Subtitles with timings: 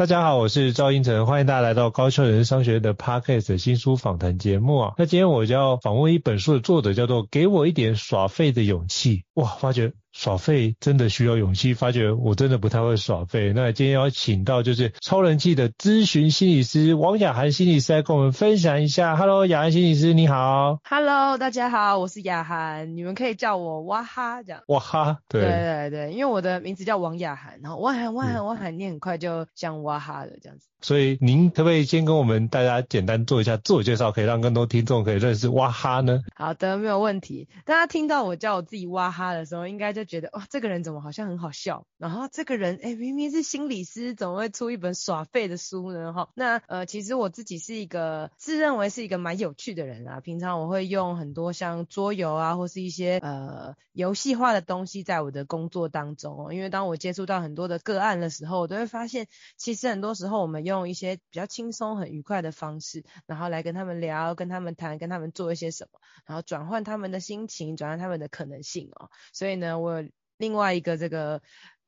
[0.00, 4.94] 大家好，我是赵英成，欢迎大家来到高校人商学院的 Podcast 新书访谈节目啊。
[4.96, 9.18] 那今天我就要访问一本书的作者，叫做《给我一点耍废的勇气》。
[9.40, 9.92] 哇，发觉。
[10.12, 13.52] 耍废真的需要勇气，发觉我真的不太会耍废。
[13.54, 19.14] 那今天要请到就是超人气的咨询心理师王雅涵心理师来跟我们分享一下。
[19.14, 20.80] Hello，雅涵心理师你好。
[20.82, 24.62] Hello，大家好，我是雅涵，你们可以叫我哇哈这样。
[24.66, 30.66] 哇哈，对对对对，因为我的名字叫王雅涵，然后哇涵哇涵哇涵，你很快就像哇哈的这样子。
[30.82, 36.20] 所以您可不可以先跟我们大家简单做一下自我介绍，可以让更多听众可以认识哇哈呢？
[36.34, 37.48] 好的，没有问题。
[37.64, 41.86] 大家听到我叫我自己哇哈的时候，应该就觉得哇，这个人怎么好像很好笑？
[41.98, 46.12] 然后这个人哎，明明是心理师，怎么会出一本耍废的书呢？
[46.12, 50.20] 哈，那呃，其实我自己是一个自认为是一个蛮有趣的人啊。
[50.20, 56.52] 平常我会用很多像桌游啊，或是一些呃游戏化的东西在我的工作当中哦。
[56.52, 59.26] 因为当我接触到很多的个案的时候，我都会发现，
[59.56, 69.09] 其实很多时候我们用一些比较轻松、很愉快的方式，然后来跟他们聊、跟他们谈、跟他们做一些什么，然后转换他们的心情、转换他们的可能性哦。
[69.32, 70.04] 所以呢，我
[70.38, 71.40] 另外一个这个。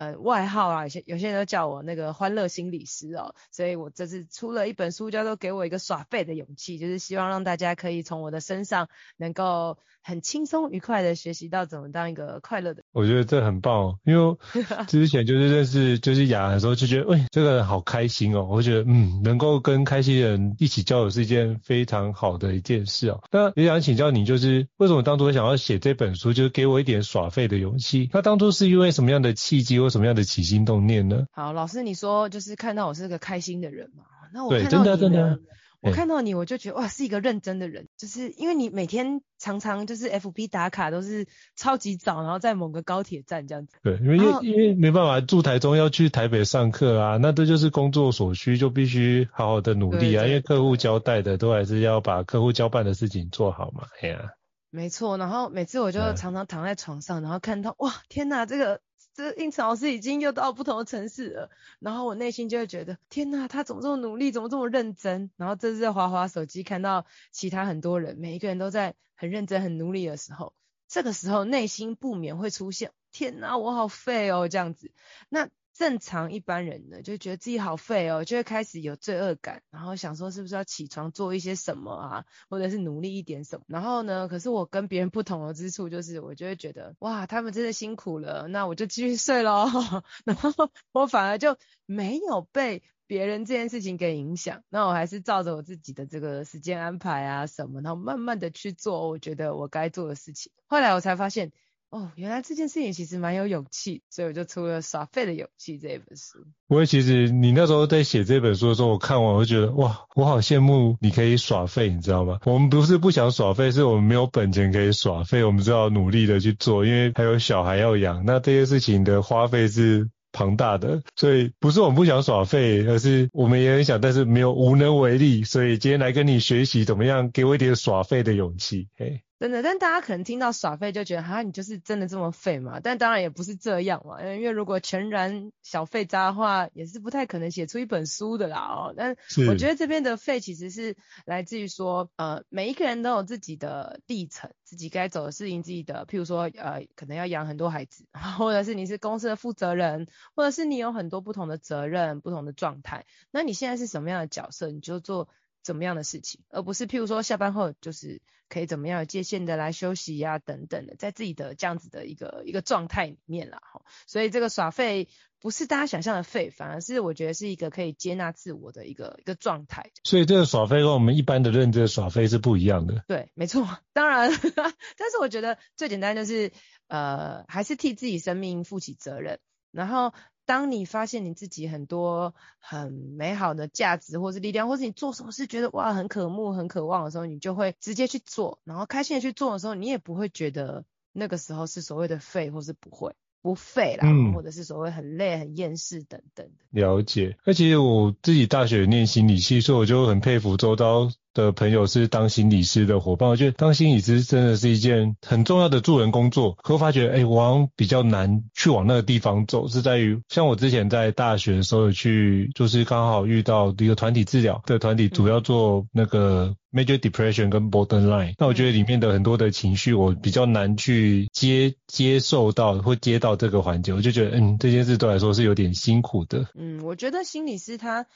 [0.03, 12.83] 呃，外号啊，有些有些人都叫我那个欢乐心理师哦，所以我这次出了一本书，叫做《给我一个耍废的勇气》，就是希望让大家可以从我的身上能够很轻松愉快的学习到怎么当一个快乐的。
[12.91, 14.37] 我觉得这很棒哦，因为
[14.89, 23.23] 之前就是认识就是雅涵的时候，就觉得喂、欸，这个人好开心哦，我觉得嗯，能够跟开心的人一起交流是一件非常好的一件事哦。
[23.31, 28.11] 那也想请教你，就是为什么当初想要写这本书，就是给我一点耍废的勇气？
[28.13, 29.92] 那当初是因为什么样的契机或？
[29.93, 31.27] 什么样的起心动念呢？
[31.31, 34.03] 好，老师，你说就是看到我是个开心的人嘛？
[34.35, 35.39] 那我看到你，真的真的，
[35.83, 43.77] 我看到你，我就觉得哇，是一个认真的人，就是因为你每天常常就是 FB 打卡都是超级早，然后在某个高铁站这样子。
[43.83, 53.87] 对，因为因为没办法住台中，要去台北上课啊，那这就是工作所需，就必须好好的努力啊，因为客户交代的都还是要把客户交办的事情做好嘛。
[54.01, 54.31] 哎呀，
[54.71, 55.19] 没错。
[55.19, 58.81] 然后每次我就常常躺在床上，然后看到哇，天哪，这个。
[59.15, 61.51] 这胤丞老师已经又到不同的城市了，
[61.81, 65.31] 然后我内心就会觉得，天呐，他怎么这么努力，怎么这么认真？
[65.37, 70.55] 然后这次在滑滑手机看到其他很多人，每一个人都在很认真、很努力的时候，
[70.89, 74.93] 这个时候内心不免会出现，天呐，我好废哦，这样子。
[75.29, 75.49] 那。
[75.83, 83.65] 正常一般人呢，就觉得自己好废哦，就会开始有罪恶感，然后想说是不是要起床做一些什么啊，或者是努力一点什么。
[83.67, 89.67] 然后呢，可是我跟别人不同的之处就是，我就会觉得哇，他们真的辛苦了，那我就继续睡喽。
[90.25, 90.53] 然后
[90.93, 100.53] 我反而就没有被别人这件事情给影响，那我还是照着我自己的这个时间安排啊什么，然后慢慢的去做我觉得我该做的事情。
[100.69, 101.51] 后来我才发现。
[101.93, 106.39] 哦，原来这件事情其实蛮有勇气，所以我就出了《耍废的勇气》这一本书。
[106.67, 112.39] 不过其实你那时候在写这本书的时候，我看完我就觉得哇，我好羡慕你可以耍废，你知道吗？
[112.47, 129.21] 我们不是不想耍废，是我们没有本钱可以耍废，我们只好努力的去做，因为还有小孩要养，那这些事情的花费是庞大的，所以不是我们不想耍废，而是我们也很想，但是没有无能为力，所以今天来跟你学习怎么样，给我一点耍废的勇气，嘿。
[129.43, 132.79] 真的，但大家可能听到耍废就觉得，哈，你就是真的这么废嘛？
[132.79, 138.95] 但当然也不是这样嘛，因为如果全然小废渣的话，也是不太可能写出一本书的啦哦。
[138.97, 139.17] 但
[139.49, 148.07] 我觉得这边的废其实是来自于说，呃，每一个人都有自己的历程，自己该走的事情，自己的，譬如说，呃，可能要养很多孩子，
[148.39, 150.07] 或者是你是公司的负责人，
[150.37, 153.07] 或者是你有很多不同的责任、不同的状态。
[153.33, 155.29] 那你现在是什么样的角色，你就做。
[155.63, 163.83] 怎么样的事情，而不是譬如说下班后就是可以怎么样有界限的来休息呀、啊、等等的，在自己的这样子的一个一个状态里面啦哈。
[164.07, 165.09] 所以这个耍废
[165.41, 169.91] 不是大家想象的废，反而是我觉得是一个可以接纳自我的一个一个状态。
[170.05, 173.05] 所以这个耍废跟我们一般的认知的耍废是不一样的。
[173.07, 174.31] 对，没错，当然，
[174.99, 176.53] 但是我觉得最简单就是
[176.89, 179.39] 呃，还是替自己生命负起责任，
[179.71, 180.13] 然后。
[180.45, 196.65] 当你发现你自己很多很美好的价值，或是力量，或是你做什么事觉得哇很渴慕、很渴望的时候，你就会直接去做，然后开心的去做的时候，你也不会觉得那个时候是所谓的废，或是不会不废啦，嗯、或者是所谓很累、很厌世等等的。
[196.71, 197.37] 了解。
[197.45, 206.53] 那其实我自己大学念心理系，所以我就很佩服周遭的朋友是当心理师的伙伴，我觉得当心理师真的是一件很重要的助人工作。
[206.63, 218.35] 可我发觉，哎、欸，我好像比较难去往那个地方走，是在于像我之前在大学的时候有去，就是刚好遇到一个团体治疗的团体，主要做那个 major depression 跟 borderline。
[218.39, 226.47] 那我觉得里面的很多的情绪，我比较难去接接受到或接到这个环节，我就觉得，嗯，这件事对我来说是有点辛苦的。
[226.55, 228.07] 嗯，我觉得心理师他。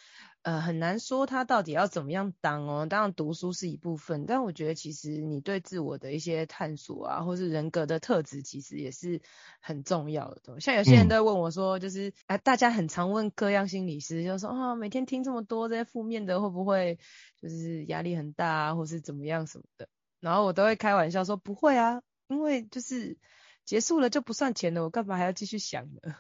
[0.47, 2.87] 呃，很难说他到底要怎么样当哦。
[2.87, 9.21] 当然读书是一部分，但我觉得其实你对自我的一些探索啊，或是人格的特质，其实也是
[9.61, 10.61] 很重要的。
[10.61, 17.01] 像有些人都会问我说，就是啊、嗯，大家很常问各样心理师，就说啊，每天听这么多这些负面的，会不会
[17.43, 19.89] 就是压力很大啊，或是怎么样什么的？
[20.21, 23.19] 然后我都会开玩笑说不会啊，因为就是
[23.65, 26.15] 结束了就不算钱了，我干嘛还要继续想呢？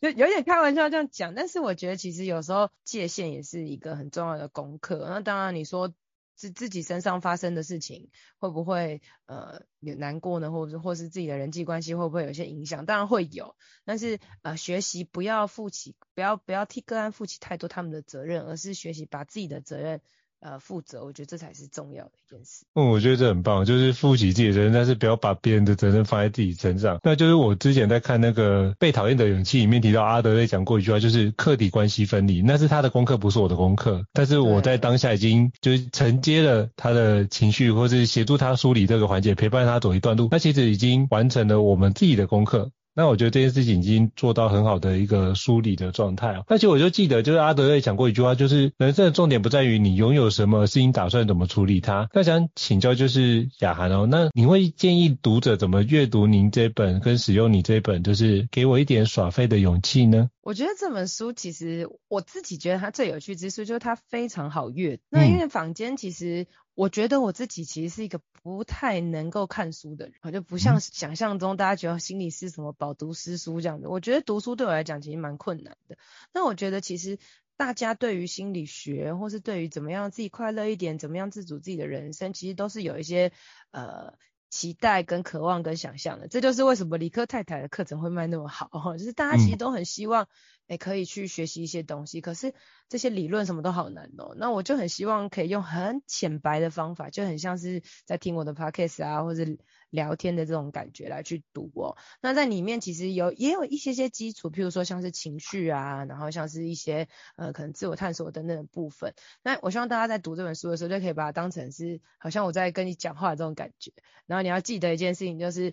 [0.00, 5.06] 就有点开玩笑这样讲，但是我觉得其实有时候界限也是一个很重要的功课。
[5.08, 5.94] 那当然你说
[6.34, 10.52] 自自己身上发生的事情会不会呃有难过呢？
[10.52, 12.84] 或者或是自己的人际关系会不会有些影响？
[12.84, 13.56] 当然会有，
[13.86, 20.02] 但是呃学习不要负起，不要不要替个案负起太多他们的责任，而是学习把自己的责任。
[20.46, 22.64] 呃，负责，我觉得这才是重要的一件事。
[22.74, 27.00] 嗯，我觉得这很棒，就是负起自己的责任，但是不要把别人的责任放在自己身上。
[27.02, 34.06] 那就是我之前在看那个《被讨厌的勇气》里面提到阿德勒讲过一句话，就是客体关系分离，那是他的功课，不是我的功课。
[34.12, 42.70] 但是我在当下已经就是承接了他的情绪，或是协助他梳理这个环节，陪伴他走一段路，那其实已经完成了我们自己的功课。
[42.96, 46.42] 那我觉得这件事情已经做到很好的一个梳理的状态啊。
[46.46, 52.08] 而且我就记得，就是阿德勒讲过一句话，就是人生的重点不在于你拥有什么，是你打算怎么处理它。
[52.14, 60.30] 那想请教就是雅涵哦，那你会建议读者怎么阅读您这本跟使用你这本，就是给我一点耍废的勇气呢？
[60.46, 65.00] 我觉得这本书其实我自己觉得它最有趣之处就是它非常好阅。
[65.08, 66.46] 那因为坊间其实
[66.76, 73.90] 我觉得我自己其实是一个不太能够看书的人，我就不像想象中大家觉得心理是什么饱读诗书这样的。
[73.90, 75.98] 我觉得读书对我来讲其实蛮困难的。
[76.32, 77.18] 那我觉得其实
[77.56, 83.32] 大家对于心理学或是对于怎么样自己快乐一点，怎么样自主自己的人生，其实都是有一些
[83.72, 84.14] 呃。
[84.48, 90.28] 期待跟渴望跟想象的，这就是为什么理科太太的课程会卖那么好哈，就是大家其实都很希望，
[90.66, 92.54] 也、可以去学习一些东西，可是
[92.88, 94.34] 这些理论什么都好难哦。
[94.36, 99.44] 那我就很希望可以用很浅白的方法，就很像是在听我的 podcast 啊，或者。
[99.90, 109.14] 聊天的这种感觉来去读哦，那在里面其实有也有一些些基础，譬如说像是情绪啊，然后像是一些呃可能自我探索等等的部分。
[109.42, 113.92] 那我希望大家在读这本书的时候，就可以把它当成是好像我在跟你讲话的这种感觉。
[114.26, 115.72] 然后你要记得一件事情，就是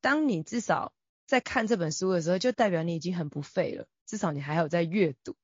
[0.00, 0.92] 当你至少
[1.26, 5.36] 在看这本书的时候，就代表你已经很不废了，至少你还有在阅读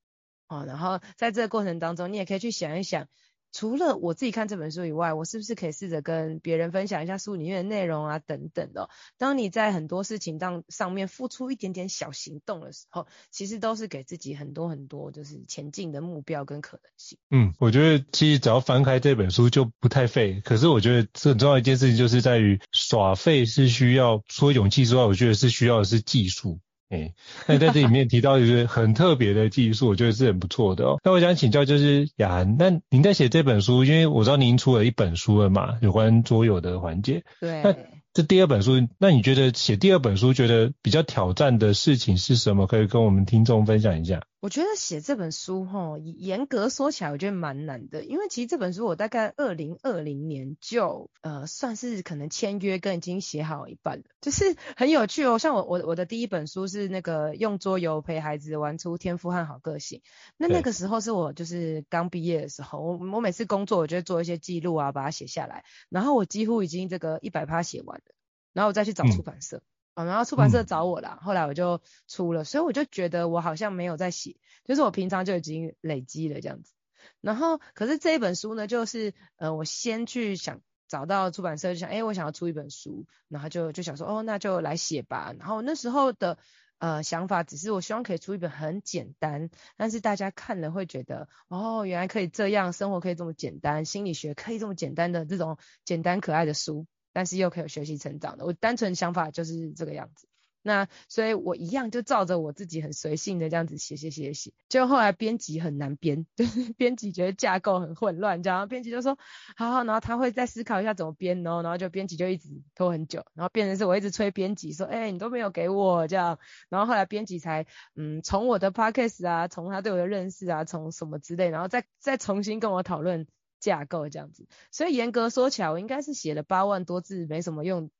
[0.47, 0.63] 哦。
[0.67, 3.09] 然后在这个过程当中，你也可以去想一想。
[3.51, 8.91] 除了我自己看这本书以外，我是不是可以试着跟别人分享一下书里面的内容啊，等等的。
[9.17, 17.19] 当你在很多事情当上面付出一点点小行动的时候，其实都是给自己很多很多就是前进的目标跟可能性。
[17.31, 20.43] 嗯，我觉得其实只要翻开这本书就不太费。
[20.45, 26.61] 可是我觉得这很重要一件事情就是在于耍废是需要除了勇气之外，我觉得是需要的是技术。
[26.91, 27.15] 哎、欸，
[27.47, 30.99] 那在这里面提到就是很特别的技术，我觉得是很不错的哦。
[31.05, 37.23] 那我想请教就是雅涵，那您在写这本书，因为我知道您出了一本书了嘛，有关桌游的环节。
[37.41, 37.63] 对。
[37.63, 37.75] 那
[38.15, 42.67] 这第二本书，那你觉得写第二本书觉得比较挑战的事情是什么？
[42.67, 44.23] 可以跟我们听众分享一下。
[44.41, 55.41] 我觉得写这本书哈，严格说起来，我觉得蛮难的，因为其实这本书我大概二零二零年就呃算是可能签约跟已经写好一半了，就是很有趣哦。
[55.41, 60.03] 像我我我的第一本书是那个用桌游陪孩子玩出天赋和好个性，
[60.37, 68.15] 那那个时候是我就是刚毕业的时候，我我每次工作我就会做一些记录啊，把它写下来，然后我几乎已经这个一百趴写完了，
[68.53, 69.57] 然后我再去找出版社。
[69.57, 69.63] 嗯
[70.05, 76.73] 然后出版社找我啦，嗯、后来我就出了，所以我就觉得我好像没有在写，就是我平常就已经累积了这样子。
[77.21, 85.35] 然后，可是这一本书呢，就是呃，我先去想找到出版社，就想，哎，我想要出一本书，然后就就想说，哦，那就来写吧。
[85.39, 86.39] 然后那时候的
[86.79, 96.87] 呃想法，只是我希望可以出一本很简单，但是大家看了会觉得，哦，原来可以这样，生活可以这么简单，心理学可以这么简单的这种简单可爱的书。
[97.19, 100.29] 但是又可以学习成长的，我单纯想法就是这个样子。
[100.63, 109.19] 那所以我一样就照着我自己很随性的这样子写写写写，就后来编辑很难编， 就是编辑觉得架构很混乱，这样编辑就说
[109.57, 123.27] 好好，然后他会再思考一下怎么编哦，然后就编辑就一直拖很久，然后变成是我一直催编辑说，哎、欸，你都没有给我这样，然后后来编辑才嗯从我的 podcast 啊，从他对我的认识啊，从什么之类，然后再再重新跟我讨论。
[123.61, 127.91] 架构这样子，所以严格说起来，我应该是写了八万多字，没什么用，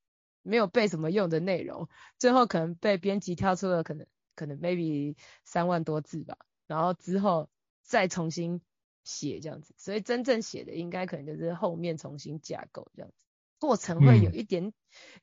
[0.43, 1.89] 没有背什么用的内容，
[2.19, 7.51] 最后可能被编辑挑出了可能可能 maybe 三万多字吧，然后之后
[7.83, 8.61] 再重新
[9.05, 13.28] 写这样子，所以真正写的应该可能就是后面重新架构这样子。
[13.59, 14.73] 过程会有一点，嗯、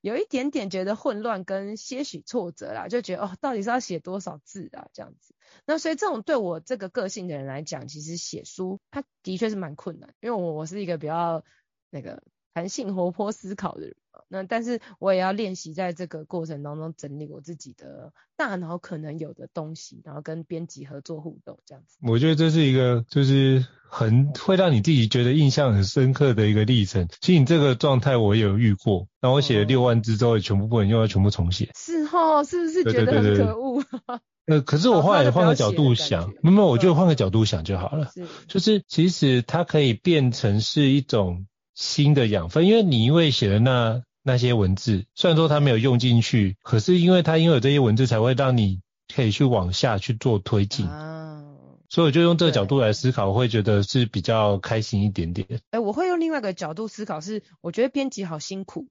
[0.02, 5.34] 有一点点觉得混乱跟些许挫折啦，就觉得哦，到底是要写多少字啊这样子。
[5.66, 11.44] 那所以这种对我这个个性的人来讲，其实写书它的确是蛮困难，因为我我是一个比较
[11.90, 12.24] 那个
[12.56, 14.22] 弹性活泼思考的人嘛。
[14.30, 21.98] 那但是我也要练习在这个过程当中整理我自己的大脑可能有的东西，然后跟编辑合作互动这样子。
[22.02, 27.10] 我觉得这是一个就是很会让你自己觉得印象很深刻的一个历程。
[27.20, 31.72] 其实你这个状态我也有遇过，然后我写了六万字之后全部不能用，要全部重写。
[31.76, 33.84] 是哦，是不是觉得很可恶？
[34.48, 38.12] 呃，可是我后来换个角度想，没有，我就换个角度想就好了。
[38.14, 44.04] 是，就是其实它可以变成是一种新的养分，因为你因为写了那。
[44.28, 48.82] 那些文字虽然说它没有用进去，可是因为它因为有这些文字，才会让你
[49.14, 50.88] 可以去往下去做推进。
[50.88, 51.46] 啊，
[51.90, 55.48] 所以我就用这个角度来思考，我会觉得是比较开心一点点。
[55.52, 58.88] 哎、欸，我会用另外一个角度思考是，我觉得编辑好辛苦，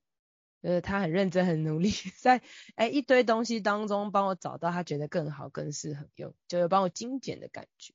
[0.62, 1.90] 呃，他很认真很努力，
[2.22, 2.36] 在
[2.76, 7.92] 哎、欸、一堆东西当中帮我找到他觉得更好更适合用，就有帮我精简的感觉。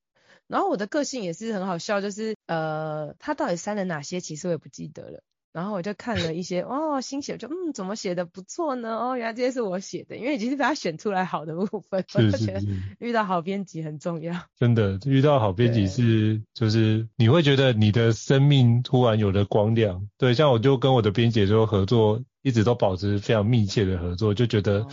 [0.50, 5.22] 然后我的个性也是很好笑，就是呃，他到底删了哪些，其实我也不记得了。
[5.51, 8.98] 然后我就看了一些 哦，新写就嗯，怎么写的不错呢？
[8.98, 12.03] 哦，原来这些是我写的，因为已经是被他选出来好的部分。
[12.08, 12.44] 是是是。
[12.44, 12.62] 我觉得
[13.00, 14.34] 遇到好编辑很重要。
[14.60, 20.08] 真的，遇到好编辑是就是你会觉得你的生命突然有了光亮。
[20.18, 24.86] 对，像我就跟我的编辑说合作，一直都保持非常密切的合作，就觉得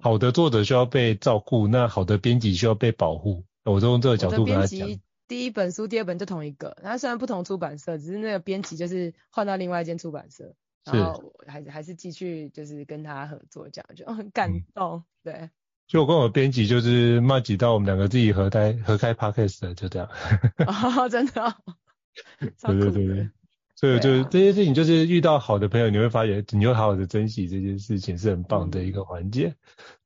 [0.00, 3.44] 好的作者需要被照顾，那好的编辑需要被保护。
[3.72, 4.88] 我就用这个角度跟他讲。
[5.28, 14.96] 第一本书、第二本就同一个，然后虽然不同出版社，只是那个编辑就是换到另外一间出版社，然后还是还是继续就是跟他合作这样，就很感动。
[14.96, 15.50] 嗯、对，
[15.86, 20.08] 就我跟我编辑就是骂几道，我们两个自己合开合开 podcast 的，就这样。
[20.66, 21.54] 哦，真的、哦。
[22.40, 23.30] 对对对对，
[23.76, 29.46] 所以就是这些事情，就是遇到好的朋友，你会发现你会好好的珍惜这件事情，是很棒的一个环节。
[29.46, 29.54] 嗯、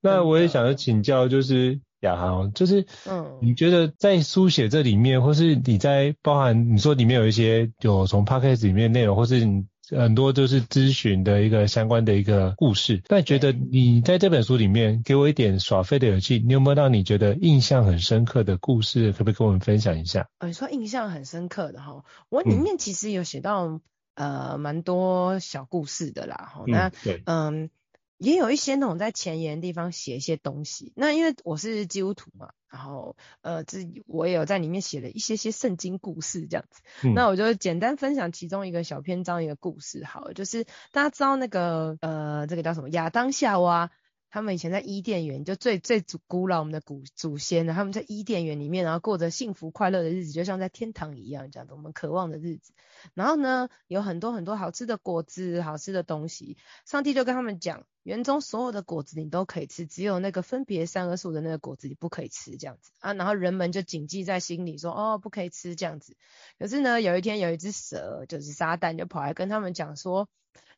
[0.03, 1.81] 那我也想要请教，就是。
[2.05, 20.29] 雅涵，就是，嗯，你觉得在书写这里面，或是你在包含你说里面有一些有从 podcast 里面内容，或是你很多就是咨询的一个相关的一个故事，那觉得你在这本书里面给我一点耍废的勇气，你有没有让你觉得印象很深刻的故事，可不可以跟我们分享一下？
[20.39, 23.81] 呃，你说印象很深刻的哈，我里面其实有写到、嗯、
[24.15, 27.71] 呃蛮多小故事的啦，哈、嗯，那对，嗯。
[28.19, 43.91] 也有一些那种在前沿的地方写一些东西，那因为我是基督徒嘛，然后呃，这我也有在里面写了一些些圣经故事这样子，嗯、那我就简单分享其中一个小篇章一个故事好了，就是大家知道那个呃，这个叫什么亚当夏娃。
[44.35, 52.73] 他们以前在伊甸园，就最最古古老我们的古祖先呢，他们在伊甸园里面，然后过着幸福快乐的日子，就像在天堂一样，这样的我们渴望的日子。
[53.15, 56.57] 然后呢，有很多很多好吃的果子，好吃的东西。
[56.85, 63.13] 上帝就跟他们讲，园中所有的果子你都可以吃，只有那个分别善恶树的那个果子你不可以吃，这样子啊。
[63.13, 66.17] 然后人们就谨记在心里，说哦，不可以吃这样子。
[66.59, 70.29] 可是呢，有一天有一只蛇，就是撒旦，就跑来跟他们讲说。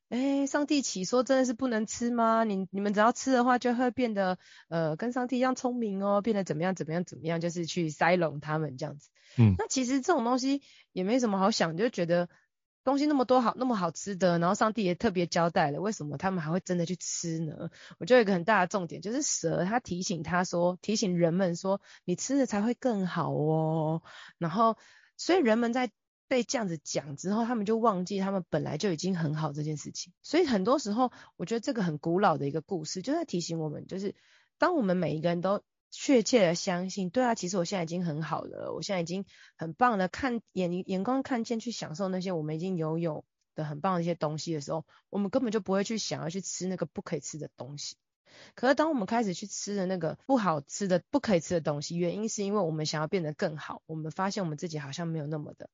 [0.08, 2.44] 哎，上帝起说真的是不能吃吗？
[2.44, 9.10] 你你们只要吃的话，就会变得呃跟上帝一样聪明哦，变得怎么样怎么样怎么样，就是去塞拢他们这样子。
[9.36, 12.28] 嗯，那其实这种东西也没什么好想，就觉得
[12.84, 17.70] 东西那么多好那么好吃的，然后上帝也特别交代了，为什么他们还会真的去吃呢？
[17.98, 24.02] 我觉得有一个很大的重点就是蛇，他提醒他说，提醒人们说，你吃的才会更好哦。
[24.38, 24.78] 然后，
[25.16, 25.90] 所以人们在。
[26.28, 30.12] 被这样子讲之后，他们就忘记他们本来就已经很好这件事情。
[30.23, 34.14] 所以很多时候，我觉得这个很古老的一个故事，就在提醒我们，就是
[34.59, 39.25] 当我们每一个人都确切的相信，对啊，其实我现在已经很好了，我现在已经
[39.56, 47.97] 很棒了看眼眼光看见去享受那些我们已经拥有的很棒的一些东西的时候，我们根本就不会去想要去吃那个不可以吃的东西。
[48.54, 55.71] 可是当我们开始去吃的那个不好吃的不可以吃的东西，原因是因为我们想要变得更好，我们发现我们自己好像没有那么的。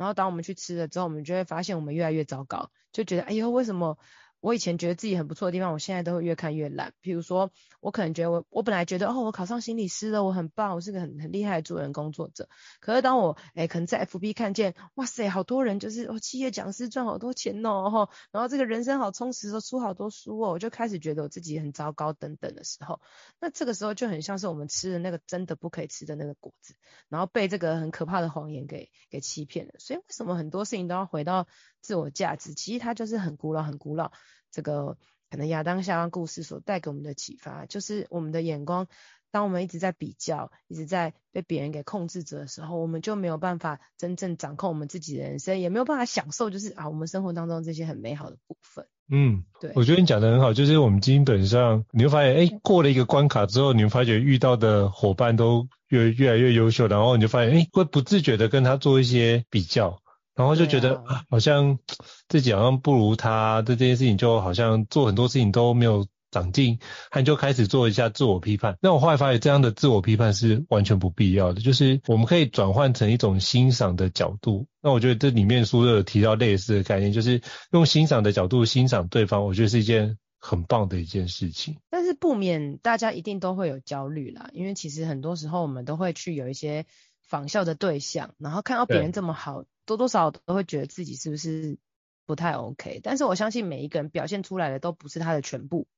[0.00, 3.98] 然后当我们去吃了之后，我们就会发现我们越来越糟糕，就觉得哎呦，为什么？
[4.40, 6.92] 我以前觉得自己很不错的地方，我现在都会越看越烂。
[7.00, 12.48] 比如说，我可能觉得我我本来觉得哦，我考上心理师了，我很棒，我是个很很厉害的助人工作者。
[12.80, 23.00] 可是当我哎，可能在 FB 看见，哇塞，好多人就是哦，企业讲师赚好多钱哦，然后这个人生好充实，都出好多书哦，我就开始觉得我自己很糟糕等等的时候，
[23.40, 26.74] 那这个时候就很像是我们吃的那个真的不可以吃的那个果子，
[27.10, 29.74] 然后被这个很可怕的谎言给给欺骗了。
[29.78, 31.46] 所以为什么很多事情都要回到
[31.82, 32.54] 自我价值？
[32.54, 34.12] 其实它就是很古老，很古老。
[34.50, 34.96] 这个
[35.30, 38.88] 可能亚当夏娃故事所带给我们的启发，就是我们的眼光，
[39.30, 48.86] 当我们一直在比较，一直在被别人给控制着的时候，我们就没有办法真正掌控我们自己的人生，也没有办法享受，就是啊，我们生活当中这些很美好的部分。
[49.12, 59.99] 嗯，对，我觉得你讲的很好，就是我们基本上你会发现，哎，过了一个关卡之后，你会发觉遇到的伙伴都越越来越优秀，然后你就发现，哎，会不自觉的跟他做一些比较。
[60.40, 61.78] 然后就觉得啊，好像
[62.26, 66.78] 自己好像不如他，这这件事情就好像做很多事情都没有长进，
[67.10, 68.78] 他就开始做一下自我批判。
[68.80, 74.66] 那我后来发现，这样的自我批判是完全不必要的，就是我们可以转换成一种欣赏的角度。
[74.80, 77.42] 那我觉得这里面书有提到类似的概念，就是
[77.72, 81.76] 用欣赏的角度欣赏对方，我觉得是一件很棒的一件事情。
[81.90, 86.86] 但是不免大家一定都会有焦虑啦，因为其实很多时候我们都会去有一些
[87.30, 89.64] 仿效的对象，然后看到别人这么好。
[89.86, 91.76] 多多少少都会觉得自己是不是
[92.24, 95.88] 不太 OK，但是我相信每一个人表现出来的都不是他的全部，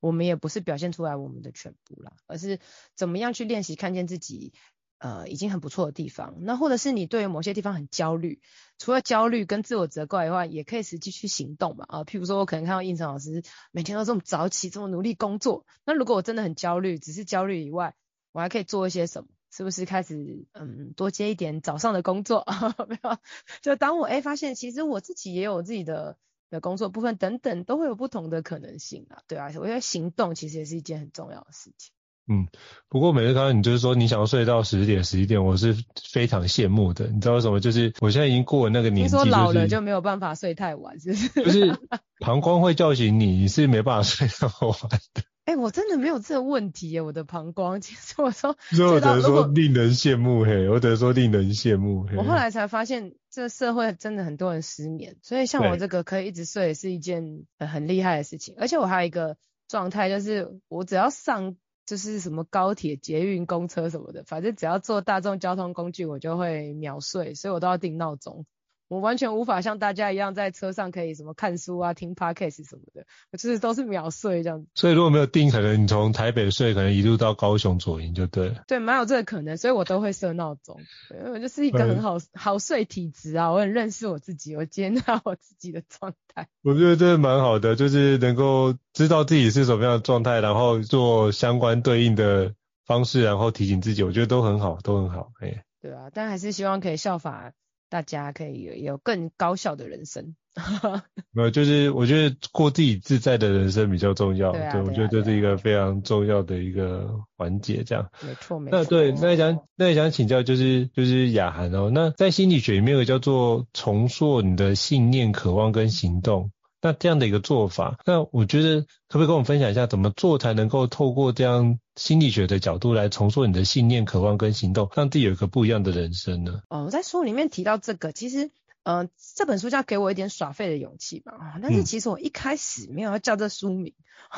[0.00, 2.60] 我们也不是表现出来我们的全部啦，而是
[2.94, 4.54] 怎么样去练习看见自己
[4.96, 6.36] 呃已经很不错的地方。
[6.40, 8.40] 那或者是你对于某些地方很焦虑，
[8.78, 17.94] 除了焦虑跟自我责怪以外，也可以实际去行动嘛啊，譬如说我可能看到应成老师每天都这么早起，这么努力工作，那如果我真的很焦虑，只是焦虑以外，
[18.32, 19.28] 我还可以做一些什么？
[19.54, 22.46] 是不是开始嗯多接一点早上的工作？
[22.88, 23.18] 没有，
[23.60, 26.16] 就当我哎、欸、发现其实我自己也有自己的
[26.48, 29.22] 的工作部分等等，都会有不同的可能性啊。
[29.28, 31.92] 对啊，我觉得行动其实也是一件很重要的事情。
[32.28, 32.46] 嗯，
[32.88, 35.76] 不过每次刚刚你就是说你想要睡到十点十一点，我是
[36.10, 37.06] 非常羡慕的。
[37.08, 37.60] 你知道为什么？
[37.60, 41.28] 就是我现在已经过了那个年纪，就是，你说老了就没有办法睡太晚，是不是？
[41.44, 41.78] 就是
[42.20, 45.22] 膀胱会叫醒你，你是没办法睡那么晚的。
[45.44, 47.80] 哎、欸，我真的没有这个问题耶，我的膀胱。
[47.80, 52.16] 其实我说，所以我只能说令人羡慕嘿，我只能说令人羡慕嘿。
[52.16, 58.54] 我后来才发现，这个社会真的很多人失眠，所以像我这个可以一直睡，是一件很厉害的事情。
[58.56, 61.56] 而且我还有一个状态，就是我只要上
[61.92, 68.46] 就是什么高铁、捷运、公车什么的，反正只要坐大众交通工具，我就会秒睡，所以我都要定闹钟。
[68.92, 74.68] 我完全无法像大家一样在车上可以什么看书啊、听 podcast 什么的，我就是都是秒睡这样子。
[74.74, 78.64] 所以如果没有定，可能你从台北睡，可能一路到高雄左营就对了。
[78.68, 80.78] 对，蛮有这个可能，所以我都会设闹钟。
[81.10, 86.48] 因为我就是一个很好好睡体质啊，我很认识我自己，我接纳我自己的状态。
[86.62, 92.52] 我觉得这蛮好的，就是能够知道自己是什么样的状态，然后做相关对应的
[92.84, 95.32] 方式，然后提醒自己，我觉得都很好，都很好。
[95.40, 97.54] 哎，对啊，但还是希望可以效法。
[97.92, 100.34] 大家可以有有更高效的人生，
[101.30, 104.50] 没有，就是我觉得过自己自在的人生比较重要。
[104.52, 108.08] 对，啊、对，我觉得这是一个非常重要的一个环节，这样。
[108.26, 108.78] 没错，没错。
[108.78, 116.50] 那对，那也想那也想请教，就是就是雅涵哦，那在心理学里面有个叫做重塑你的信念、渴望跟行动。
[116.82, 126.60] 那这样的一个做法，那我觉得可不可以跟我们分享一下，怎么做才能够透过这样心理学的角度来重塑你的信念、渴望跟行动，让自己有一个不一样的人生呢？
[126.68, 128.50] 哦，我在书里面提到这个，其实
[128.84, 133.94] 嗯、呃，这本书叫给我一点耍废的勇气吧，啊，但是其实我一开始没有要叫这书名，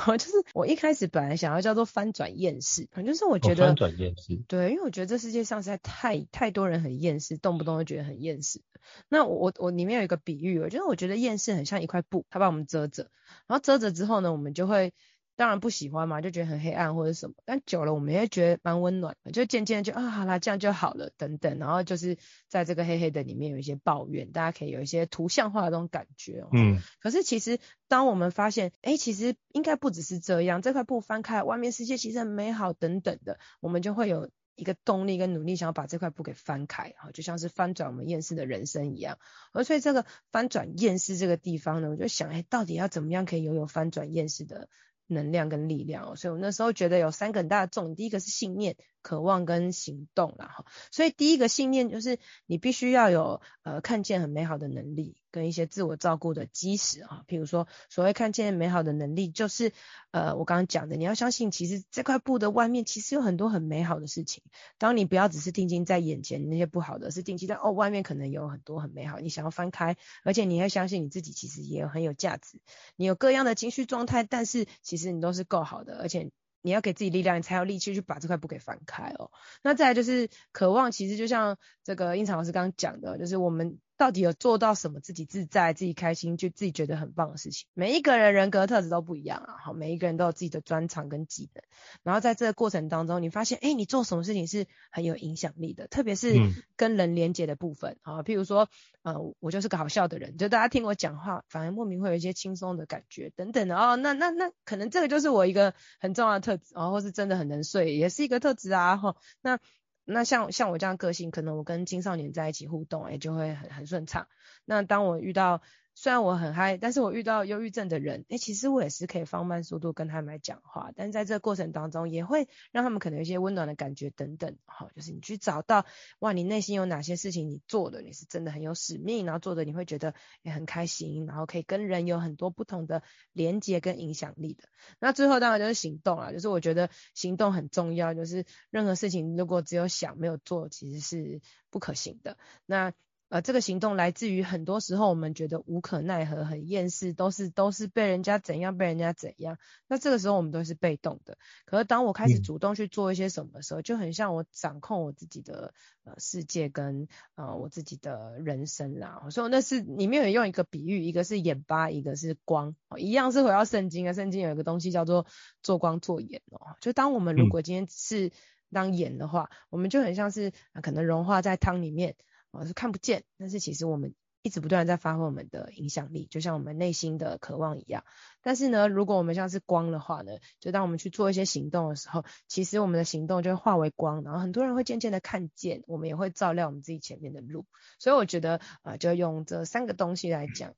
[0.06, 8.60] 嗯、 就是我一开始本来想要叫做翻转厌世，就是我觉得、哦、翻转厌世，对，因为我觉得这世界上实在太太多人很厌世，动不动就觉得很厌世。
[9.08, 13.10] 那我我我里面有一个比喻，我觉得我觉得厌世很像一块布，它把我们遮着，
[13.46, 14.92] 然后遮着之后呢，我们就会。
[15.36, 22.16] 当然不喜欢嘛，就觉得很黑暗或者什么，但久了我们也觉得蛮温暖的，就渐渐就啊好啦，这样就好了等等，然后就是
[22.48, 26.44] 在这个黑黑的里面有一些抱怨，大家可以有一些图像化的这种感觉。
[26.52, 39.18] 嗯，可是其实当我们发现，哎，其实应该不只是这样，这块布翻开，外面世界其实很美好等等的，我们就会有一个动力跟努力，想要把这块布给翻开，哈，就像是翻转我们厌世的人生一样。
[39.52, 44.68] 而所以这个翻转厌世这个地方呢，我就想，哎，到底要怎么样可以拥有翻转厌世的
[45.06, 48.76] 能量跟力量，所以我那时候觉得有三个很大的重点，第一个是信念。
[49.04, 59.72] 渴望跟行动啦哈，所以第一个信念就是你必须要有呃看见很美好的能力跟一些自我照顾的基石啊，譬如说所谓看见美好的能力，就是
[60.10, 64.42] 呃我刚刚讲的，你要相信其实这块布的外面其实有很多很美好的事情，
[64.78, 72.58] 当你不要只是定睛在眼前那些不好的，是定睛在哦外面可能有很多很美好，你想要翻开，而且你要相信你自己其实也有很有价值，
[72.96, 76.30] 你有各样的情绪状态，但是其实你都是够好的，而且。
[76.64, 79.30] 你要给自己力量，你才有力气去把这块布给翻开哦。
[79.62, 83.78] 那再来就是渴望，其实就像这个应常老师刚刚讲的，就是我们。
[83.96, 87.66] 到底有做到什么自己自在、自己开心、就自己觉得很棒的事情？
[87.74, 91.62] 每一个人人格特质都不一样啊，好，每一个人都有自己的专长跟技能。
[92.02, 96.34] 然后在这个过程当中，你发现，哎，你做什么事情是很有影响力的，特别是
[96.76, 98.22] 跟人连接的部分啊。
[98.22, 98.68] 譬如说，
[99.02, 103.96] 呃，我就是个好笑的人，就大家听我讲话，反而莫名会有一些轻松的感觉等等的哦。
[103.96, 108.96] 那那那，可能这个就是我一个很重要的特质啊，或是真的很能睡，也是一个特质啊。
[108.96, 109.58] 哈，那。
[110.04, 114.28] 那像像我这样个性，可能我跟青少年在一起互动，哎，就会很很顺畅。
[114.64, 115.62] 那当我遇到
[115.96, 125.86] 虽然我很嗨，但是我遇到忧郁症的人，哎，其实我也是可以放慢速度跟他们来讲话，但在这个过程当中，也会让他们可能有一些温暖的感觉等等，好，就是你去找到，
[126.18, 133.02] 哇，你内心有哪些事情你做的，你是真的很有使命，然后做的你会觉得也很开心，然后可以跟人有很多不同的
[133.32, 134.64] 连接跟影响力的。
[134.98, 142.36] 那最后当然就是行动了，就是我觉得行动很重要，就是任何事情如果只有想没有做，其实是不可行的。
[142.66, 142.92] 那
[143.34, 149.58] 呃，这个行动来自于很多时候我们觉得无可奈何、很厌世，都是都是被人家怎样、被人家怎样。
[149.88, 151.36] 那这个时候我们都是被动的。
[151.64, 159.26] 可是当我开始主动去做一些什么的时候，嗯、就很像我掌控我自己的呃世界跟呃我自己的人生啦。
[159.30, 164.12] 所以那是里面有用一个比喻，一个是眼巴，一个是光，一样是回到圣经啊。
[164.12, 165.26] 圣经有一个东西叫做
[165.60, 166.76] 做光做眼哦。
[166.80, 168.30] 就当我们如果今天是
[168.70, 172.14] 当眼的话，嗯、我们就很像是、呃、可能融化在汤里面。
[172.58, 178.04] 我是看不见，但是其实我们一直不断在发挥我们的影响力，就像我们内心的渴望一样。
[178.42, 187.64] 但是呢，如果我们像是光的话呢，就当我们去做一些行动的时候，其实我们的行动就会化为光，然后很多人会渐渐的看见，我们也会照亮我们自己前面的路。
[187.98, 190.74] 所以我觉得啊、就用这三个东西来讲。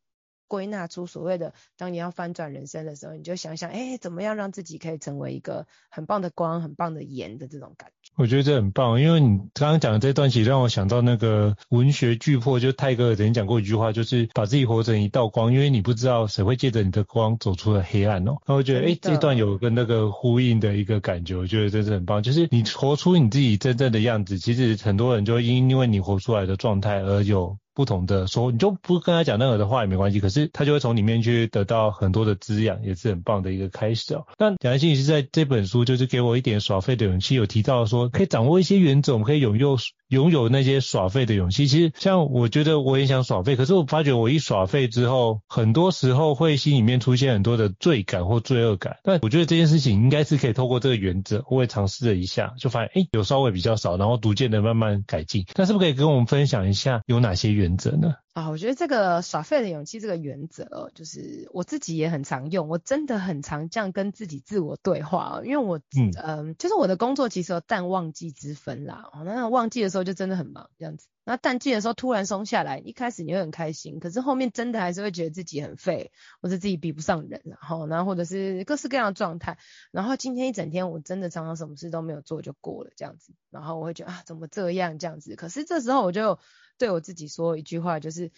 [0.49, 8.13] 归纳出所谓的，当你要翻转人生的时候，你就想想，哎，怎么样让自己可以成为一个很棒的光、很棒的盐的这种感觉。
[8.17, 18.37] 我觉得这很棒，因为你刚刚讲的这段，其实让我想到那个文学巨破，就泰戈尔曾经讲过一句话，就是把自己活成一道光，因为你不知道谁会借着你的光走出了黑暗哦。
[18.47, 22.23] 那我觉得，哎，这段有跟那个呼应的一个感觉，我觉得真是很棒。
[22.23, 27.59] 就是你活出你自己真正的样子，其实很多人就因因为你活出来的状态而有。
[27.77, 34.27] 不同的说，你就不跟他讲任何的话也没关系，可是他就会从里面去得到很多的滋养，也是很棒的一个开始哦。
[34.39, 39.77] 那蒋安心是在这本书就是给我一点耍废的勇气，有提到说可以掌握一些原则，我们可以拥有
[40.09, 41.67] 拥有那些耍废的勇气。
[41.67, 48.97] 其实像我觉得我也想耍废，可是我发觉我一耍废之后，很多时候会心里面出现很多的罪感或罪恶感。
[49.03, 55.45] 但我觉得这件事情应该是可以透过这个原则，我也尝试了一下，就发现诶有稍微比较少，然后逐渐的慢慢改进。
[55.57, 57.66] 那是不是可以跟我们分享一下有哪些原？
[57.67, 58.15] 原则呢？
[58.33, 79.57] 啊，我觉得这个耍废的勇气这个原则，就是我自己也很常用，我真的很常这样跟自己自我对话，因为我嗯、呃，就是我的工作其实有淡旺季之分啦，哦，那旺季的时候就真的很忙这样子，那淡季的时候突然松下来，一开始你会很开心，可是后面真的还是会觉得自己很废，或者自己比不上人，然后，然后或者是各式各样的状态，
[79.91, 86.39] 然后今天一整天我真的常常什么事都没有做就过了这样子，然后我会觉得啊，怎么这样这样子，可是这时候我就。
[86.79, 88.31] 对我自己说一句话，就是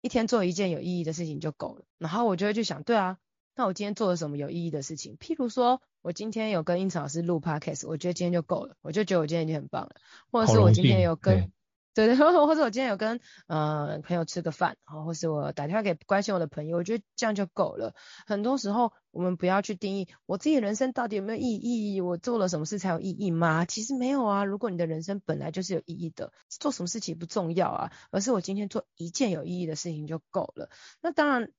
[0.00, 1.84] 一天做一件有意义的事情就够了。
[1.98, 3.18] 然后我就会去想，对啊，
[3.54, 5.16] 那我今天做了什么有意义的事情？
[5.18, 9.96] 譬如说，我今天有跟应成老师录 podcast，我觉得今天就够了，我就觉得我今天已经很棒了。
[10.30, 11.50] 或者是我今天有跟，
[11.96, 17.94] 对对，或者我今天有跟呃朋友吃个饭，然后，或是我打电话给关心我的朋友，我觉得这样就够了。
[18.26, 21.56] 很多时候我们不要去定义我自己人生到底有没有意
[21.94, 23.64] 义，我做了什么事才有意义吗？
[23.64, 24.44] 其实没有啊。
[24.44, 30.68] 如果你的人生本来就是有意义的，做什么事情不重要啊，而是我今天做一件有意义的事情就够了。
[31.00, 31.50] 那当然。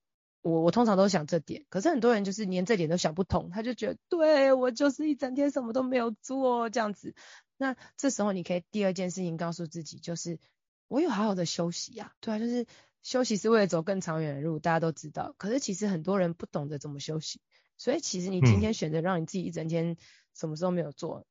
[0.44, 7.16] 我我通常都想这点，可是很多人就是连这点都想不通，他就觉得对我就是一整天什么都没有做这样子。
[7.58, 10.40] 那这时候你可以第二件事情告诉自己，就是
[10.88, 12.66] 我有好好的休息呀、啊，对啊，就是
[13.04, 15.36] 休息是为了走更长远的路，大家都知道。
[15.38, 17.42] 可是其实很多人不懂得怎么休息，
[17.78, 19.98] 所以其实你今天选择让你自己一整天
[20.34, 21.26] 什么时候没有做，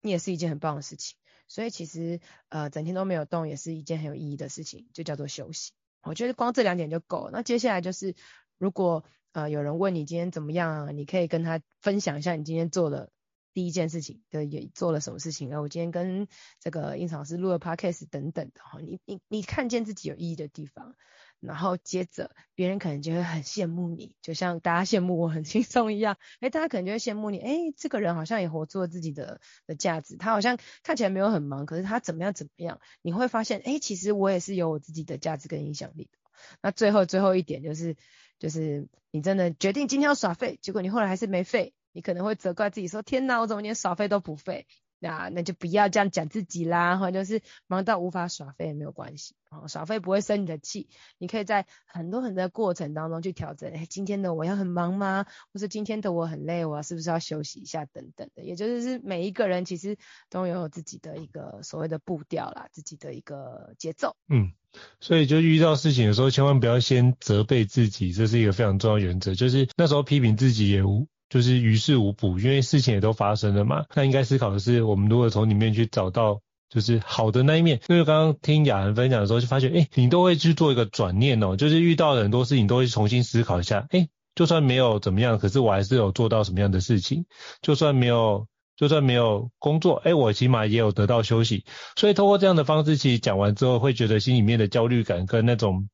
[0.00, 1.16] 你也是一件很棒的事情。
[1.46, 5.72] 所以其实呃整天都没有动也是一件很有意义的事情，就叫做休息。
[6.02, 7.30] 我觉得光这两点就够了。
[7.32, 8.14] 那接下来就是。
[8.60, 13.12] 如果呃有人问你今天怎么样啊，你可以跟他分享一下你今天做的
[13.58, 15.60] 第一件事情，的，也做了什么事情啊？
[15.60, 16.28] 我今天跟
[16.60, 20.94] 这个胤丞老师录了 podcast 等等的哈，你你你看见自己有意义的地方，
[21.40, 36.18] 然后接着别人可能就会很羡慕你，就像大家羡慕我很轻松一样，哎，大家可能就会羡慕你，哎，这个人好像也活出了自己的的价值，他好像看起来没有很忙，可是他怎么样怎么样，你会发现，哎，其实我也是有我自己的价值跟影响力的。
[36.62, 37.96] 那最后最后一点就是。
[38.38, 44.66] 就是你真的决定今天要耍废，结果你后来还是没废，你可能会责怪自己说：天哪，我怎么连耍废都不废？
[45.00, 53.72] 那那就不要这样讲自己啦，或者就是忙到无法耍废也没有关系啊，耍废不会生你的气，你可以在很多很多过程当中去调整。
[53.72, 55.24] 哎，今天的我要很忙吗？
[55.52, 57.84] 或是今天的我很累，我是不是要休息一下？
[57.84, 59.96] 等等的，也就是每一个人其实
[60.30, 64.16] 都有自己的一个所谓的步调啦，自己的一个节奏。
[64.28, 64.52] 嗯。
[65.00, 69.34] 所以就遇到事情的时候，千万不要先责备自己，这是一个非常重要原则。
[69.34, 73.84] 就是那时候批评自己也无，就是于事无补，因为事情也都发生了嘛。
[73.94, 77.80] 那应该思考的是，我们如果从里面去找到就是好的那一面。
[77.88, 87.26] 因为刚刚听雅涵分享的时候，就发现，哎，你都会去做一个转念哦，就是遇到很多事情都会重新思考一下，哎，就算没有怎么样，可是我还是有做到什么样的事情，
[87.62, 88.46] 就算没有。
[88.78, 91.64] 就算没有工作，哎，我起码也有得到休息。
[91.96, 95.88] 所以通过这样的方式，其实讲完之后，会觉得心里面的焦虑感跟那种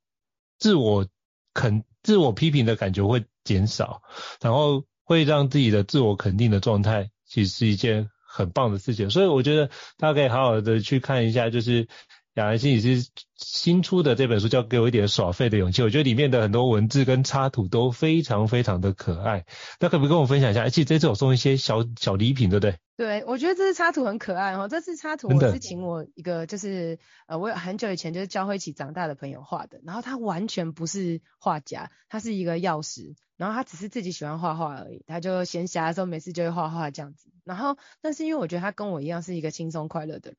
[0.58, 1.06] 自我
[1.54, 4.02] 肯、自我批评的感觉会减少，
[4.42, 9.10] 然后会让自己的自我肯定的状态，其实是一件很棒的事情。
[9.10, 11.86] 所以我觉得大家可以好好的去看一下，就是。
[12.34, 19.46] 雅兰心理师新出的这本书叫《给我一点耍废的勇气》，我觉得里面的很多文字跟插图都非常非常的可爱。
[19.78, 20.62] 那可不可以跟我分享一下？
[20.62, 22.76] 而且这次我送一些小小礼品，对不对？
[22.96, 24.66] 对，我觉得这次插图很可爱哈。
[24.66, 37.30] 这次插图我是请我一个就是呃，我有很久以前就是教会一起长大的朋友画的，然后他完全不是画家，他是一个药师，然后他只是自己喜欢画画而已，他就闲暇的时候每次就会画画这样子。
[37.44, 40.38] 然后，但是因为我觉得他跟我一样是一个轻松快乐的人。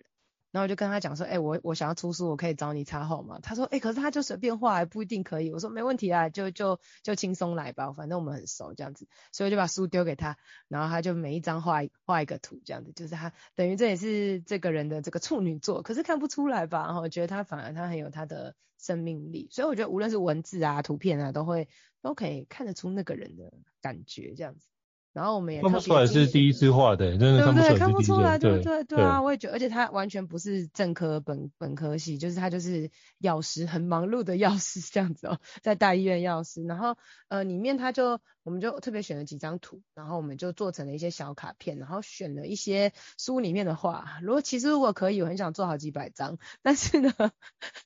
[0.55, 3.39] 然后我就跟他讲说，哎、我我想要出书，我可以找你插画吗？
[3.43, 5.51] 他说，哎、可是他就随便画，不一定可以。
[5.51, 10.37] 我说没问题啊，就就就轻松来吧，反正我们很熟这样子，所以就把书丢给他，
[10.69, 16.85] 然后他就每一张画画一个图这样子，就是他等于这也是这个人的这个处女座，可是看不出来吧？
[16.85, 21.67] 然后我觉得他反而他很有他的生命力，所以我觉得无论是文字啊、图片啊，都会
[22.01, 24.69] 都可以看得出那个人的感觉这样子。
[25.15, 36.61] 然后我们也看不出来是第一次画的，真的看不出来，看不出来，对对对啊，我也觉得，而且他完全不是正科本本科系，就是他就是药师，很忙碌的药师这样子哦，在大医院药师。
[36.65, 36.97] 然后
[37.29, 44.19] 呃里面他就我们就特别选了几张图，然后我们就做成了一些小卡片，然后选了一些书里面的话。
[44.21, 47.13] 如果其实如果可以，我很想做好几百张，但是呢，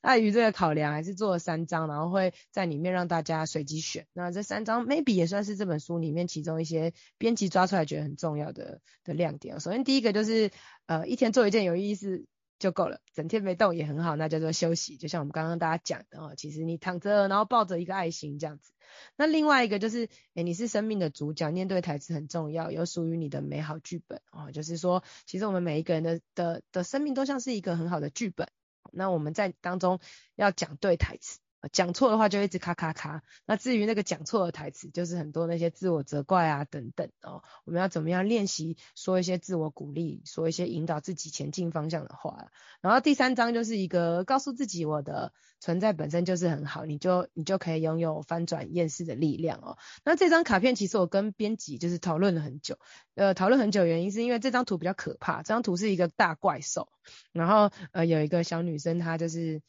[0.00, 4.08] 碍于这个考量，还是做了三张，然后会在里面让大家随机选。
[4.12, 6.92] 那这三张 maybe 也算是这本书里面其中一些。
[7.20, 9.60] 编辑抓出来觉得很重要的的亮点。
[9.60, 10.50] 首先第一个就是，
[10.86, 12.24] 呃，一天做一件有意思
[12.58, 14.96] 就够了，整天没动也很好，那叫做休息。
[14.96, 18.72] 就像我们刚刚大家讲的哦，其实你躺着，然后抱着一个爱心这样子。
[19.16, 24.50] 那另外一个就是，诶，你是生命的主角，念对台词很重要，有属于你的美好剧本哦。
[24.50, 28.48] 就是说，其实我们每一个人的的的生命都像是一个很好的剧本，
[28.92, 30.00] 那我们在当中
[30.36, 31.38] 要讲对台词。
[31.72, 33.22] 讲错的话就一直咔咔咔。
[33.44, 37.42] 那至于那个讲错的台词，就是很多那些自我责怪啊等等哦。
[37.64, 42.50] 我们要怎么样练习说一些自我鼓励，说一些引导自己前进方向的话。
[42.80, 49.76] 然后第三章就是一个告诉自己，我的存在本身就是很好，你就你就可以拥有翻转厌世的力量哦。
[50.04, 52.78] 那这张卡片其实我跟编辑就是讨论了很久，
[53.14, 56.88] 呃，讨论很久原因是因为这张图比较可怕，这张图是一个大怪兽，
[57.32, 59.60] 然后呃有一个小女生她就是。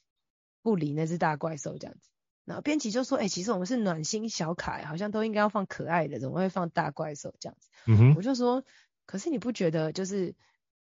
[0.61, 2.09] 不理那只大怪兽这样子，
[2.45, 8.63] 然后编辑就说：“哎、欸，其实我们是暖心小卡，好像都应该要放可爱的，怎么会放大怪兽这样子？”嗯哼，我就说
[9.05, 10.35] ：“可是你不觉得就是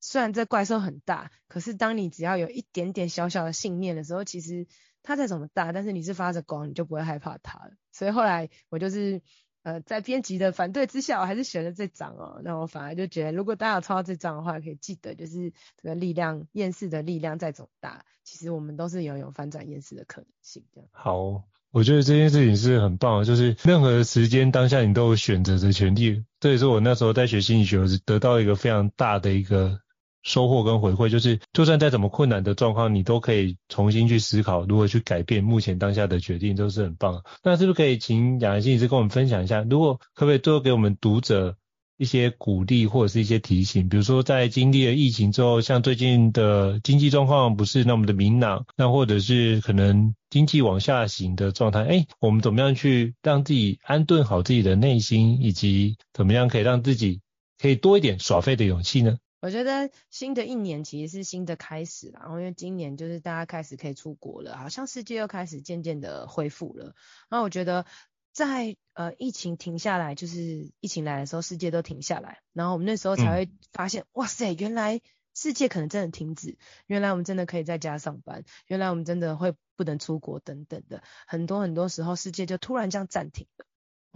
[0.00, 4.66] 虽然这怪兽很大，可是当你只要有一点点小小的信念的时候，其实
[5.02, 7.72] 它再怎么大，但是你是发着光，你就不会害怕它了。
[7.92, 9.22] 所以后来我就是。
[9.62, 12.40] 呃，在编辑的反对之下，我还是选了这张哦。
[12.44, 20.82] 那我反而就觉得，如果大家有抽到这张的话，可以记得，就是这个力量，厌世的力量再怎么大，其实我们都是拥有翻转厌世的可能性的。
[20.90, 26.24] 好，我觉得这件事情是很棒，就是任何时间当下你都有选择的权利。
[26.40, 29.80] 这也是我那时候在学心理学时得到一个非常大的一个。
[30.22, 37.22] 收获跟回馈就是，就算再怎么困难的状况，你都可以重新去思考如何去改变目前当下的决定，都是很棒。
[37.42, 41.56] 那是不是可以请雅妍心理师跟我们分享一下，如果可不可以多给我们读者
[41.98, 43.88] 一些鼓励或者是一些提醒？
[43.88, 57.20] 比如说在经历了疫情之后，像最近的经济状况不是那么的明朗，那或者是可能经济往下行的状态，哎，我们怎么样去让自己安顿好自己的内心，以及怎么样可以让自己
[57.60, 59.16] 可以多一点耍废的勇气呢？
[59.42, 66.94] 我觉得新的一年其实是新的开始啦，然后因为今年就是大家开始可以出国了，好像世界又开始渐渐的恢复了。
[67.28, 67.84] 然后我觉得
[68.32, 75.00] 在呃疫情停下来，就是疫情来的时候，世界都停下来，然后我们那时候才会发现，嗯、哇塞，原来
[75.34, 83.66] 世界可能真的停止，原来我们真的可以在家上班，原来我们真的会不能出国等等的，很多很多时候世界就突然这样暂停了。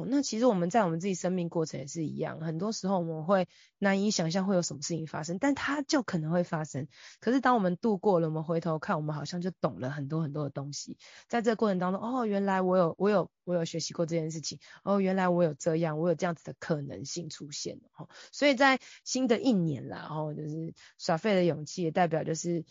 [0.04, 6.86] 那其实我们在我们自己生命过程也是一样，很多时候我们会难以想象会有什么事情发生，但它就可能会发生。
[7.20, 10.98] 可是当我们度过了，我们回头看，我们好像就懂了很多很多的东西。
[11.28, 17.80] 在这个过程当中，哦，原来我有我有我有学习过这件事情，哦，原来我有这样，我有这样子的可能性出现。
[17.96, 22.64] 哦，所以在新的一年啦，然后就是耍废的勇气，也代表就是。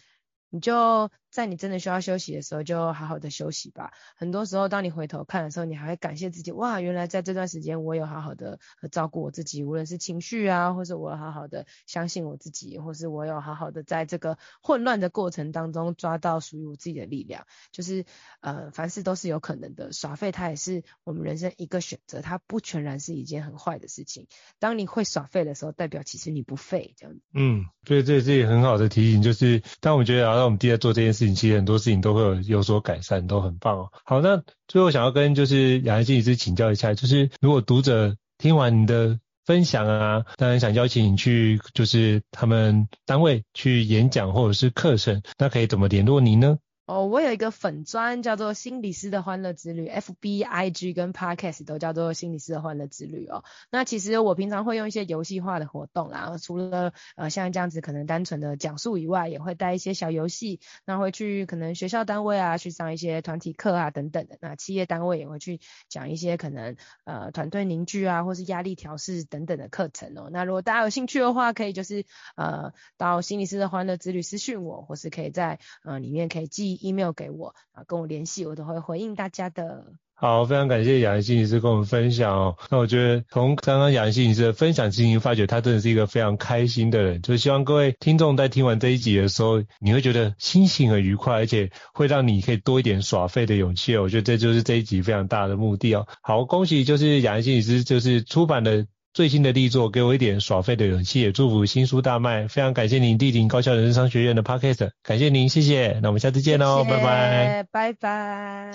[0.51, 3.91] 你就在你真的需要休息的时候，就好好的休息吧。
[4.15, 8.57] 很多时候，当你回头看的时候，你还会感谢自己，哇，原来在这段时间我有好好的
[8.89, 17.45] 照顾我自己，无论是情绪啊，或是我好好的相信我自己，或是我有好好的在这个混乱的过程当中抓到属于我自己的力量。
[17.73, 18.05] 就是
[18.39, 24.27] 呃，凡事都是有可能的，耍废它也是我们人生一个选择，它不全然是一件很坏的事情。
[24.57, 27.21] 当你会耍废的时候，代表其实你不废，这样子。
[27.33, 33.89] 嗯，对，这这也很好的提醒，就是当我们觉得我们第二做这件事情，其实很多事情都会有有所改善，都很棒哦。
[34.03, 46.57] 好，那最后想要跟就是雅兰心理师请教一下，就是如果读者听完你的分享啊，当然想邀请你去就是他们单位去演讲或者是课程，那可以怎么联络您呢？
[46.85, 53.43] 哦，我有一个粉专叫做心理师的欢乐之旅，FB、IG 跟 Podcast 都叫做心理师的欢乐之旅哦。
[53.71, 64.37] 那其实我平常会用一些游戏化的活动啦，除了呃像这样子可能单纯的讲述以外，也会带一些小游戏，那会去可能学校单位啊去上一些团体课啊等等的。
[64.39, 70.29] 那企业单位也会去讲一些可能呃团队凝聚啊或是压力调试等等的课程哦。
[70.31, 76.74] 那如果大家有兴趣的话，可以就是呃到心理师的欢乐之旅私讯我，或是可以在呃里面可以记。
[76.81, 79.93] Email 给我啊，跟我联系，我都会回应大家的。
[80.17, 82.55] 好，非常感谢雅妍心理师跟我们分享哦。
[82.69, 87.21] 那我觉得从刚刚雅妍心理师的分享，进行发觉他真的是一个非常开心的人。
[87.21, 94.03] 就希望各位听众在听完这一集的时候，你会觉得心情很愉快，而且会让你可以多一点耍废的勇气哦。
[94.03, 96.07] 我觉得这就是这一集非常大的目的哦。
[96.21, 98.87] 好，恭喜就是雅妍心理师就是出版的。
[99.15, 102.49] 最新的力作，给我一点耍废的勇气，也祝福新书大卖。
[102.49, 105.97] 非常感谢您莅临高校人生商学院的 Podcast，感谢您，谢谢。
[106.03, 108.71] 那我们下次见喽，拜拜，拜拜。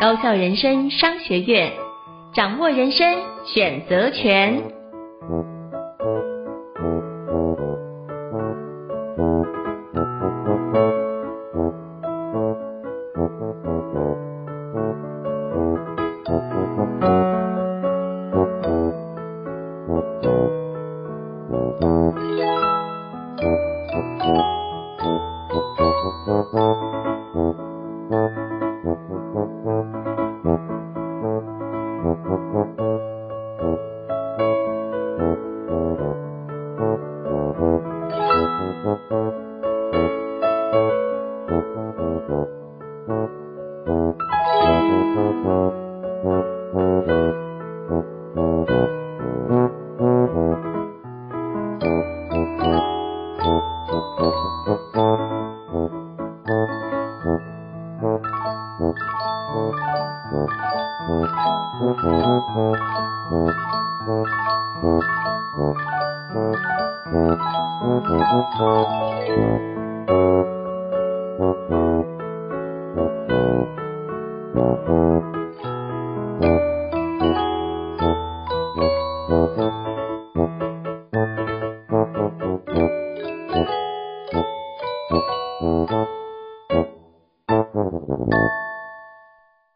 [0.00, 1.70] 高校人生商学院，
[2.34, 3.06] 掌握人生
[3.54, 4.60] 选择权。
[25.50, 25.82] フフ
[26.26, 27.09] フフ。